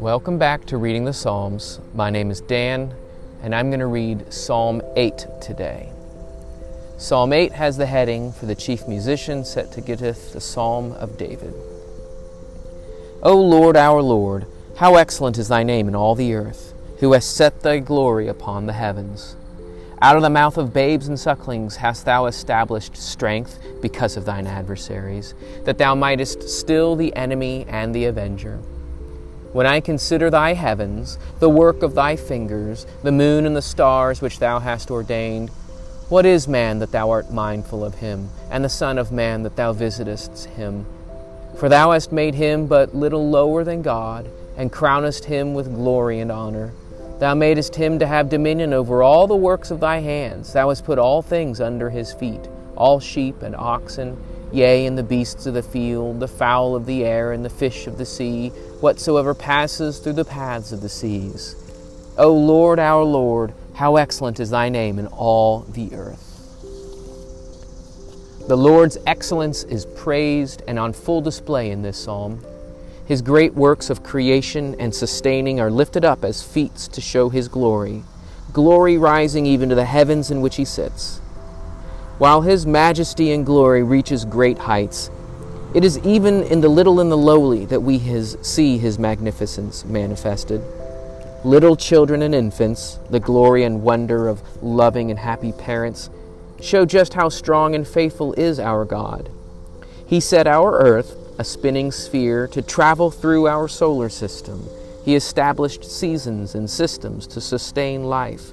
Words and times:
Welcome 0.00 0.38
back 0.38 0.64
to 0.66 0.78
Reading 0.78 1.04
the 1.04 1.12
Psalms. 1.12 1.78
My 1.94 2.10
name 2.10 2.32
is 2.32 2.40
Dan, 2.40 2.92
and 3.40 3.54
I'm 3.54 3.70
going 3.70 3.78
to 3.78 3.86
read 3.86 4.32
Psalm 4.32 4.82
8 4.96 5.26
today. 5.40 5.92
Psalm 6.96 7.32
8 7.32 7.52
has 7.52 7.76
the 7.76 7.86
heading 7.86 8.32
for 8.32 8.46
the 8.46 8.56
chief 8.56 8.88
musician 8.88 9.44
set 9.44 9.70
to 9.72 9.80
Gittith, 9.80 10.32
the 10.32 10.40
Psalm 10.40 10.90
of 10.94 11.16
David. 11.16 11.54
O 13.22 13.40
Lord, 13.40 13.76
our 13.76 14.02
Lord, 14.02 14.46
how 14.78 14.96
excellent 14.96 15.38
is 15.38 15.46
thy 15.46 15.62
name 15.62 15.86
in 15.86 15.94
all 15.94 16.16
the 16.16 16.34
earth, 16.34 16.74
who 16.98 17.12
hast 17.12 17.36
set 17.36 17.60
thy 17.60 17.78
glory 17.78 18.26
upon 18.26 18.66
the 18.66 18.72
heavens. 18.72 19.36
Out 20.00 20.14
of 20.14 20.22
the 20.22 20.30
mouth 20.30 20.56
of 20.56 20.72
babes 20.72 21.08
and 21.08 21.18
sucklings 21.18 21.76
hast 21.76 22.04
thou 22.04 22.26
established 22.26 22.96
strength 22.96 23.58
because 23.82 24.16
of 24.16 24.24
thine 24.24 24.46
adversaries, 24.46 25.34
that 25.64 25.78
thou 25.78 25.96
mightest 25.96 26.48
still 26.48 26.94
the 26.94 27.14
enemy 27.16 27.66
and 27.68 27.92
the 27.92 28.04
avenger. 28.04 28.58
When 29.52 29.66
I 29.66 29.80
consider 29.80 30.30
thy 30.30 30.52
heavens, 30.52 31.18
the 31.40 31.48
work 31.48 31.82
of 31.82 31.96
thy 31.96 32.14
fingers, 32.14 32.86
the 33.02 33.10
moon 33.10 33.44
and 33.44 33.56
the 33.56 33.62
stars 33.62 34.22
which 34.22 34.38
thou 34.38 34.60
hast 34.60 34.88
ordained, 34.88 35.50
what 36.08 36.24
is 36.24 36.46
man 36.46 36.78
that 36.78 36.92
thou 36.92 37.10
art 37.10 37.32
mindful 37.32 37.84
of 37.84 37.96
him, 37.96 38.30
and 38.50 38.64
the 38.64 38.68
Son 38.68 38.98
of 38.98 39.10
man 39.10 39.42
that 39.42 39.56
thou 39.56 39.72
visitest 39.72 40.44
him? 40.46 40.86
For 41.56 41.68
thou 41.68 41.90
hast 41.90 42.12
made 42.12 42.36
him 42.36 42.66
but 42.68 42.94
little 42.94 43.28
lower 43.28 43.64
than 43.64 43.82
God, 43.82 44.30
and 44.56 44.70
crownest 44.70 45.24
him 45.24 45.54
with 45.54 45.74
glory 45.74 46.20
and 46.20 46.30
honor. 46.30 46.72
Thou 47.18 47.34
madest 47.34 47.74
him 47.74 47.98
to 47.98 48.06
have 48.06 48.28
dominion 48.28 48.72
over 48.72 49.02
all 49.02 49.26
the 49.26 49.34
works 49.34 49.70
of 49.70 49.80
thy 49.80 49.98
hands. 49.98 50.52
Thou 50.52 50.68
hast 50.68 50.84
put 50.84 50.98
all 50.98 51.20
things 51.20 51.60
under 51.60 51.90
his 51.90 52.12
feet, 52.12 52.48
all 52.76 53.00
sheep 53.00 53.42
and 53.42 53.56
oxen, 53.56 54.16
yea, 54.52 54.86
and 54.86 54.96
the 54.96 55.02
beasts 55.02 55.46
of 55.46 55.54
the 55.54 55.62
field, 55.62 56.20
the 56.20 56.28
fowl 56.28 56.76
of 56.76 56.86
the 56.86 57.04
air, 57.04 57.32
and 57.32 57.44
the 57.44 57.50
fish 57.50 57.86
of 57.88 57.98
the 57.98 58.06
sea 58.06 58.50
whatsoever 58.80 59.34
passes 59.34 59.98
through 59.98 60.12
the 60.12 60.24
paths 60.24 60.70
of 60.70 60.80
the 60.80 60.88
seas. 60.88 61.56
O 62.16 62.32
Lord, 62.32 62.78
our 62.78 63.02
Lord, 63.02 63.52
how 63.74 63.96
excellent 63.96 64.38
is 64.38 64.50
thy 64.50 64.68
name 64.68 64.98
in 64.98 65.08
all 65.08 65.60
the 65.60 65.92
earth. 65.94 66.24
The 68.48 68.56
Lord's 68.56 68.96
excellence 69.06 69.64
is 69.64 69.84
praised 69.84 70.62
and 70.66 70.78
on 70.78 70.92
full 70.92 71.20
display 71.20 71.70
in 71.70 71.82
this 71.82 71.98
psalm. 71.98 72.42
His 73.08 73.22
great 73.22 73.54
works 73.54 73.88
of 73.88 74.02
creation 74.02 74.76
and 74.78 74.94
sustaining 74.94 75.58
are 75.60 75.70
lifted 75.70 76.04
up 76.04 76.26
as 76.26 76.42
feats 76.42 76.86
to 76.88 77.00
show 77.00 77.30
his 77.30 77.48
glory, 77.48 78.04
glory 78.52 78.98
rising 78.98 79.46
even 79.46 79.70
to 79.70 79.74
the 79.74 79.86
heavens 79.86 80.30
in 80.30 80.42
which 80.42 80.56
he 80.56 80.66
sits. 80.66 81.20
While 82.18 82.42
his 82.42 82.66
majesty 82.66 83.32
and 83.32 83.46
glory 83.46 83.82
reaches 83.82 84.26
great 84.26 84.58
heights, 84.58 85.10
it 85.72 85.84
is 85.84 85.98
even 86.00 86.42
in 86.42 86.60
the 86.60 86.68
little 86.68 87.00
and 87.00 87.10
the 87.10 87.16
lowly 87.16 87.64
that 87.64 87.80
we 87.80 87.96
his, 87.96 88.36
see 88.42 88.76
his 88.76 88.98
magnificence 88.98 89.86
manifested. 89.86 90.60
Little 91.44 91.76
children 91.76 92.20
and 92.20 92.34
infants, 92.34 92.98
the 93.08 93.20
glory 93.20 93.64
and 93.64 93.82
wonder 93.82 94.28
of 94.28 94.42
loving 94.62 95.08
and 95.10 95.18
happy 95.18 95.52
parents, 95.52 96.10
show 96.60 96.84
just 96.84 97.14
how 97.14 97.30
strong 97.30 97.74
and 97.74 97.88
faithful 97.88 98.34
is 98.34 98.60
our 98.60 98.84
God. 98.84 99.30
He 100.06 100.20
set 100.20 100.46
our 100.46 100.78
earth, 100.82 101.16
a 101.38 101.44
spinning 101.44 101.92
sphere, 101.92 102.48
to 102.48 102.62
travel 102.62 103.10
through 103.10 103.46
our 103.46 103.68
solar 103.68 104.08
system. 104.08 104.68
He 105.04 105.14
established 105.14 105.84
seasons 105.84 106.54
and 106.54 106.68
systems 106.68 107.26
to 107.28 107.40
sustain 107.40 108.04
life, 108.04 108.52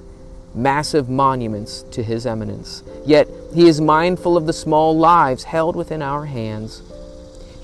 massive 0.54 1.08
monuments 1.08 1.82
to 1.90 2.02
His 2.02 2.26
eminence. 2.26 2.82
Yet 3.04 3.28
He 3.54 3.68
is 3.68 3.80
mindful 3.80 4.36
of 4.36 4.46
the 4.46 4.52
small 4.52 4.96
lives 4.96 5.44
held 5.44 5.76
within 5.76 6.02
our 6.02 6.26
hands 6.26 6.82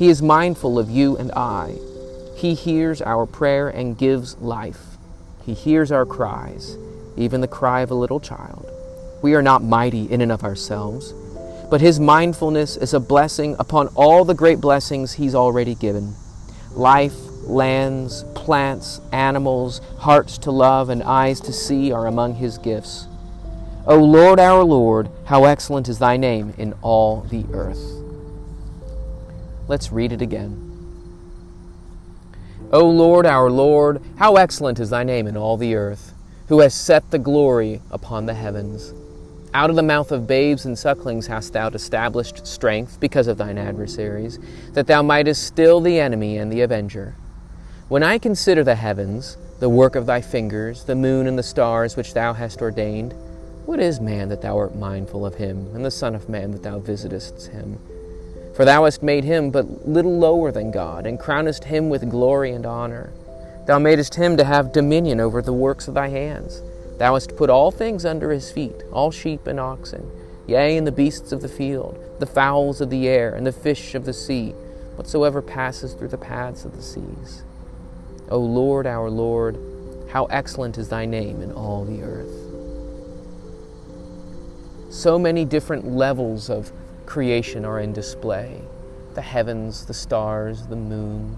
he 0.03 0.09
is 0.09 0.20
mindful 0.20 0.81
of 0.81 0.91
you 0.91 1.17
and 1.17 1.31
I. 1.31 1.77
He 2.34 2.55
hears 2.55 3.01
our 3.01 3.25
prayer 3.25 3.69
and 3.69 3.97
gives 3.97 4.36
life. 4.39 4.97
He 5.46 5.55
hears 5.55 5.92
our 5.92 6.05
cries, 6.05 6.77
even 7.17 7.41
the 7.41 7.46
cry 7.46 7.83
of 7.83 7.92
a 7.92 7.95
little 7.95 8.19
child. 8.19 8.69
We 9.23 9.36
are 9.36 9.42
not 9.42 9.63
mighty 9.63 10.11
in 10.11 10.20
and 10.20 10.33
of 10.33 10.42
ourselves, 10.42 11.13
but 11.72 11.80
His 11.80 11.98
mindfulness 11.98 12.77
is 12.77 12.92
a 12.92 13.00
blessing 13.00 13.56
upon 13.58 13.88
all 13.94 14.27
the 14.27 14.34
great 14.34 14.60
blessings 14.60 15.14
He's 15.14 15.34
already 15.34 15.74
given 15.74 16.14
life, 16.72 17.16
lands, 17.44 18.24
plants, 18.34 19.00
animals, 19.10 19.80
hearts 19.96 20.36
to 20.36 20.50
love, 20.50 20.90
and 20.90 21.02
eyes 21.02 21.40
to 21.40 21.50
see 21.50 21.90
are 21.90 22.06
among 22.06 22.34
His 22.34 22.58
gifts. 22.58 23.06
O 23.86 23.96
Lord 23.96 24.38
our 24.38 24.62
Lord, 24.62 25.08
how 25.24 25.46
excellent 25.46 25.88
is 25.88 25.98
Thy 25.98 26.18
name 26.18 26.52
in 26.58 26.74
all 26.83 27.22
the 27.22 27.46
earth. 27.55 27.83
Let's 29.66 29.90
read 29.90 30.12
it 30.12 30.20
again. 30.20 30.68
O 32.70 32.86
Lord, 32.86 33.24
our 33.24 33.50
Lord, 33.50 34.02
how 34.18 34.36
excellent 34.36 34.78
is 34.78 34.90
thy 34.90 35.04
name 35.04 35.27
in 35.27 35.39
all 35.39 35.56
the 35.56 35.74
earth, 35.74 36.12
who 36.48 36.60
has 36.60 36.74
set 36.74 37.10
the 37.10 37.18
glory 37.18 37.80
upon 37.90 38.27
the 38.27 38.34
heavens. 38.34 38.92
Out 39.55 39.68
of 39.68 39.77
the 39.77 39.83
mouth 39.83 40.11
of 40.13 40.27
babes 40.27 40.64
and 40.64 40.79
sucklings 40.79 41.27
hast 41.27 41.52
thou 41.52 41.68
established 41.68 42.46
strength 42.46 42.98
because 42.98 43.27
of 43.27 43.36
thine 43.36 43.58
adversaries, 43.58 44.39
that 44.73 44.86
thou 44.86 45.02
mightest 45.02 45.45
still 45.45 45.80
the 45.80 46.01
enemy 46.01 46.39
and 46.39 46.51
the 46.51 46.63
avenger. 46.63 47.14
When 47.89 48.02
I 48.02 48.17
consider 48.17 48.64
the 48.64 48.77
heavens, 48.77 49.36
the 49.61 49.68
work 49.68 49.95
of 49.95 50.07
thy 50.07 50.23
fingers, 50.23 50.85
the 50.85 50.95
moon 50.95 51.27
and 51.27 51.39
the 51.39 51.42
stars 51.42 51.96
which 51.96 52.14
thou 52.14 52.33
hast 52.33 52.63
ordained, 52.63 53.14
what 53.67 53.79
is 53.79 54.01
man 54.01 54.30
that 54.30 54.40
thou 54.40 54.57
art 54.57 54.74
mindful 54.74 55.27
of 55.27 55.35
him, 55.35 55.69
and 55.74 55.84
the 55.84 55.90
Son 55.90 56.14
of 56.14 56.30
man 56.30 56.51
that 56.52 56.63
thou 56.63 56.79
visitest 56.79 57.48
him? 57.48 57.79
For 58.57 58.64
thou 58.64 58.84
hast 58.84 59.02
made 59.02 59.24
him 59.24 59.51
but 59.51 59.86
little 59.86 60.19
lower 60.19 60.51
than 60.51 60.70
God, 60.70 61.07
and 61.07 61.20
crownest 61.20 61.64
him 61.64 61.90
with 61.90 62.11
glory 62.11 62.52
and 62.52 62.64
honor. 62.64 63.13
Thou 63.67 63.79
madest 63.79 64.14
him 64.14 64.39
to 64.39 64.45
have 64.45 64.73
dominion 64.73 65.20
over 65.20 65.42
the 65.42 65.52
works 65.52 65.89
of 65.89 65.95
thy 65.95 66.08
hands. 66.08 66.63
Thou 67.02 67.14
hast 67.14 67.35
put 67.35 67.51
all 67.51 67.73
things 67.73 68.05
under 68.05 68.30
his 68.30 68.52
feet, 68.52 68.85
all 68.92 69.11
sheep 69.11 69.48
and 69.48 69.58
oxen, 69.58 70.08
yea, 70.46 70.77
and 70.77 70.86
the 70.86 70.92
beasts 70.92 71.33
of 71.33 71.42
the 71.42 71.48
field, 71.48 71.98
the 72.20 72.27
fowls 72.27 72.80
of 72.80 72.90
the 72.90 73.08
air, 73.08 73.35
and 73.35 73.45
the 73.45 73.51
fish 73.51 73.96
of 73.96 74.05
the 74.05 74.13
sea, 74.13 74.51
whatsoever 74.95 75.42
passes 75.42 75.95
through 75.95 76.11
the 76.11 76.17
paths 76.17 76.64
of 76.64 76.77
the 76.77 76.83
seas. 76.83 77.42
O 78.29 78.39
Lord, 78.39 78.86
our 78.86 79.11
Lord, 79.11 79.58
how 80.13 80.27
excellent 80.27 80.79
is 80.79 80.90
thy 80.90 81.05
name 81.05 81.42
in 81.42 81.51
all 81.51 81.85
the 81.85 82.05
earth. 82.05 82.30
So 84.95 85.19
many 85.19 85.45
different 85.45 85.84
levels 85.84 86.48
of 86.48 86.70
creation 87.05 87.64
are 87.64 87.80
in 87.80 87.92
display 87.92 88.63
the 89.14 89.23
heavens, 89.23 89.86
the 89.86 89.95
stars, 89.95 90.69
the 90.69 90.77
moon, 90.77 91.36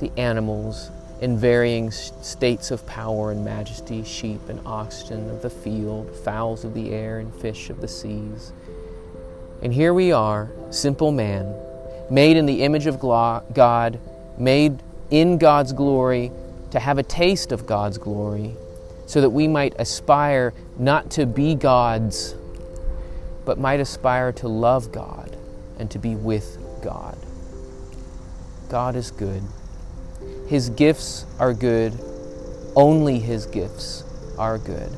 the 0.00 0.10
animals 0.16 0.90
in 1.22 1.38
varying 1.38 1.90
states 1.90 2.70
of 2.70 2.84
power 2.86 3.30
and 3.30 3.44
majesty 3.44 4.02
sheep 4.02 4.48
and 4.48 4.60
oxen 4.66 5.30
of 5.30 5.40
the 5.40 5.48
field, 5.48 6.14
fowls 6.24 6.64
of 6.64 6.74
the 6.74 6.90
air, 6.90 7.20
and 7.20 7.34
fish 7.36 7.70
of 7.70 7.80
the 7.80 7.88
seas. 7.88 8.52
And 9.62 9.72
here 9.72 9.94
we 9.94 10.12
are, 10.12 10.50
simple 10.70 11.12
man, 11.12 11.54
made 12.10 12.36
in 12.36 12.44
the 12.44 12.62
image 12.64 12.86
of 12.86 12.98
God, 12.98 13.98
made 14.36 14.82
in 15.10 15.38
God's 15.38 15.72
glory 15.72 16.32
to 16.72 16.80
have 16.80 16.98
a 16.98 17.02
taste 17.04 17.52
of 17.52 17.66
God's 17.66 17.98
glory, 17.98 18.56
so 19.06 19.20
that 19.20 19.30
we 19.30 19.46
might 19.46 19.74
aspire 19.78 20.52
not 20.76 21.10
to 21.12 21.24
be 21.24 21.54
gods 21.54 22.34
but 23.44 23.58
might 23.58 23.80
aspire 23.80 24.32
to 24.32 24.48
love 24.48 24.92
God 24.92 25.36
and 25.78 25.90
to 25.90 25.98
be 25.98 26.14
with 26.14 26.58
God. 26.82 27.18
God 28.68 28.96
is 28.96 29.10
good. 29.10 29.42
His 30.52 30.68
gifts 30.68 31.24
are 31.38 31.54
good. 31.54 31.98
Only 32.76 33.18
His 33.18 33.46
gifts 33.46 34.04
are 34.36 34.58
good. 34.58 34.92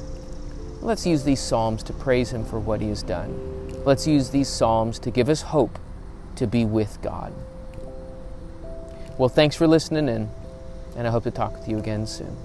Let's 0.83 1.07
use 1.07 1.23
these 1.23 1.39
Psalms 1.39 1.85
to 1.85 1.93
praise 1.93 2.33
Him 2.33 2.45
for 2.45 2.59
what 2.59 2.81
He 2.81 2.89
has 2.89 3.05
done. 3.05 3.85
Let's 3.85 4.05
use 4.05 4.31
these 4.31 4.49
Psalms 4.49 4.99
to 4.99 5.13
give 5.13 5.29
us 5.29 5.43
hope 5.43 5.79
to 6.35 6.49
be 6.49 6.65
with 6.65 6.99
God. 7.03 7.33
Well, 9.17 9.29
thanks 9.29 9.55
for 9.55 9.69
listening 9.69 10.09
in, 10.09 10.29
and 10.97 11.07
I 11.07 11.13
hope 11.13 11.23
to 11.23 11.31
talk 11.31 11.57
with 11.57 11.69
you 11.69 11.79
again 11.79 12.09
soon. 12.09 12.37